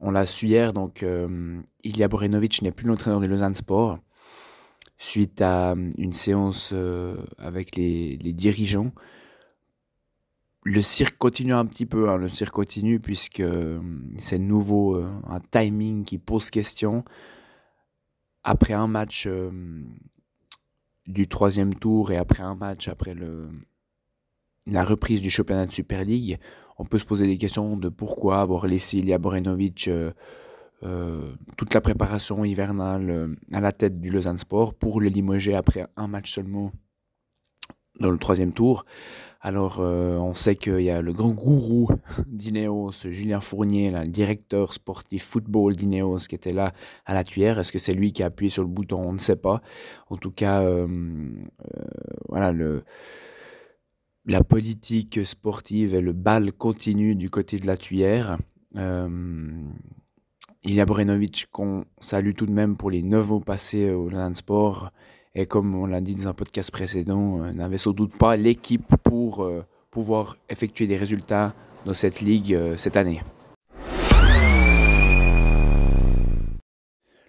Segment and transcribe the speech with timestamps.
[0.00, 1.04] on l'a su hier, donc
[1.84, 3.98] Ilya Borenovic n'est plus l'entraîneur de Lausanne Sport
[4.96, 6.74] suite à une séance
[7.38, 8.92] avec les, dirigeants.
[10.62, 13.42] Le cirque continue un petit peu, hein, le cirque continue puisque
[14.18, 17.04] c'est nouveau un timing qui pose question.
[18.42, 19.28] Après un match
[21.06, 23.50] du troisième tour et après un match, après le,
[24.66, 26.38] la reprise du championnat de Super League,
[26.80, 30.12] on peut se poser des questions de pourquoi avoir laissé Ilya Borenovic euh,
[30.82, 35.54] euh, toute la préparation hivernale euh, à la tête du Lausanne Sport pour le limoger
[35.54, 36.72] après un match seulement
[38.00, 38.86] dans le troisième tour.
[39.42, 41.88] Alors, on sait qu'il y a le grand gourou
[42.26, 46.72] d'Ineos, Julien Fournier, le directeur sportif football d'Ineos, qui était là
[47.04, 47.58] à la tuyère.
[47.58, 49.02] Est-ce que c'est lui qui a appuyé sur le bouton?
[49.02, 49.62] On ne sait pas.
[50.08, 50.62] En tout cas,
[52.28, 52.84] voilà, le,
[54.26, 58.38] la politique sportive et le bal continue du côté de la tuyère.
[58.76, 59.08] Euh,
[60.62, 64.90] Ilya Brenovic, qu'on salue tout de même pour les 9 ans passés au Land Sport,
[65.34, 68.94] et comme on l'a dit dans un podcast précédent, euh, n'avait sans doute pas l'équipe
[69.04, 71.54] pour euh, pouvoir effectuer des résultats
[71.86, 73.22] dans cette ligue euh, cette année.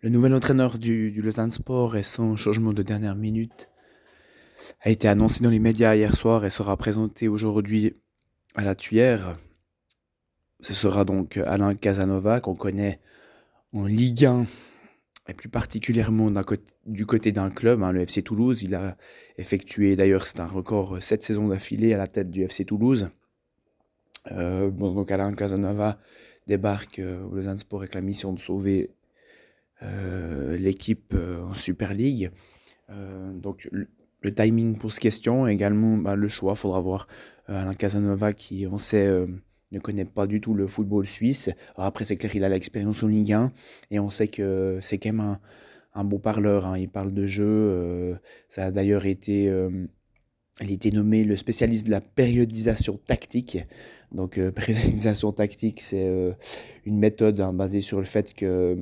[0.00, 3.68] Le nouvel entraîneur du, du Lausanne Sport et son changement de dernière minute
[4.80, 7.96] a été annoncé dans les médias hier soir et sera présenté aujourd'hui
[8.54, 9.38] à la Tuyère.
[10.60, 13.00] Ce sera donc Alain Casanova qu'on connaît
[13.72, 14.46] en Ligue 1
[15.28, 16.32] et plus particulièrement
[16.86, 18.62] du côté d'un club, hein, le FC Toulouse.
[18.62, 18.96] Il a
[19.36, 23.10] effectué, d'ailleurs c'est un record, sept saisons d'affilée à la tête du FC Toulouse.
[24.32, 25.98] Euh, donc Alain Casanova
[26.46, 28.90] débarque euh, au Lausanne Sport avec la mission de sauver
[29.82, 32.30] euh, l'équipe en Super League.
[33.34, 33.68] donc
[34.20, 36.52] le timing pose question, également bah, le choix.
[36.52, 37.06] Il faudra voir
[37.48, 39.26] euh, Alain Casanova qui, on sait, euh,
[39.72, 41.50] ne connaît pas du tout le football suisse.
[41.76, 43.52] après, c'est clair, il a l'expérience en Ligue 1
[43.90, 45.40] et on sait que c'est quand même un,
[45.94, 46.66] un beau parleur.
[46.66, 46.78] Hein.
[46.78, 47.44] Il parle de jeu.
[47.44, 48.14] Euh,
[48.48, 53.58] ça a d'ailleurs été, il a été nommé le spécialiste de la périodisation tactique.
[54.10, 56.08] Donc, périodisation tactique, c'est
[56.86, 58.76] une méthode hein, basée sur le fait que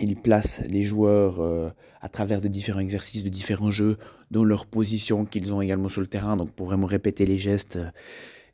[0.00, 1.70] il place les joueurs euh,
[2.00, 3.96] à travers de différents exercices, de différents jeux,
[4.30, 7.76] dans leur position qu'ils ont également sur le terrain, donc pour vraiment répéter les gestes.
[7.76, 7.90] Euh,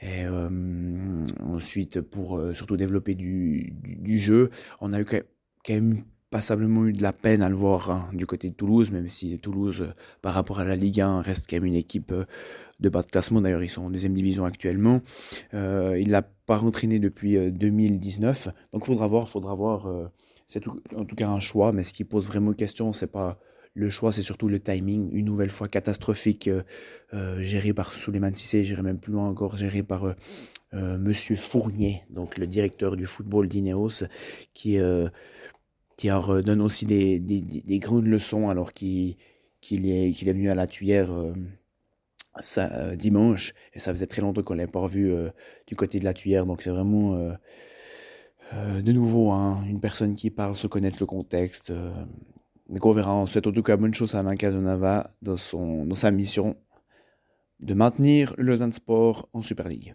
[0.00, 3.72] et euh, ensuite, pour surtout développer du,
[4.18, 5.20] jeu, on a eu quand
[5.68, 9.06] même passablement eu de la peine à le voir hein, du côté de Toulouse, même
[9.06, 12.12] si Toulouse, par rapport à la Ligue 1, reste quand même une équipe
[12.80, 13.40] de bas de classement.
[13.40, 15.02] D'ailleurs, ils sont en deuxième division actuellement.
[15.52, 20.10] il n'a pas entraîné depuis 2019, donc faudra voir, faudra voir
[20.52, 23.38] c'est en tout cas un choix, mais ce qui pose vraiment question, c'est pas
[23.72, 26.62] le choix, c'est surtout le timing, une nouvelle fois catastrophique, euh,
[27.14, 30.14] euh, géré par Souleymane Sissé, j'irai même plus loin encore, géré par
[30.74, 34.04] euh, Monsieur Fournier, donc le directeur du football d'Ineos,
[34.52, 34.78] qui,
[35.96, 39.16] qui donne aussi des, des, grandes leçons alors qu'il
[39.70, 41.10] est, qu'il est venu à la tuyère
[42.96, 45.14] dimanche, et ça faisait très longtemps qu'on ne l'avait pas revu
[45.66, 47.34] du côté de la tuyère, donc c'est vraiment
[48.54, 51.70] euh, de nouveau, hein, une personne qui parle se connaître le contexte.
[51.70, 51.92] Euh,
[52.68, 53.14] donc on verra.
[53.14, 56.56] On en tout cas bonne chose à Alain Casanova dans, son, dans sa mission
[57.60, 59.94] de maintenir le Lausanne Sport en Super League.